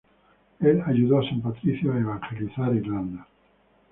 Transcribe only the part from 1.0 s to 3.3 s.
a San Patricio a evangelizar en Irlanda.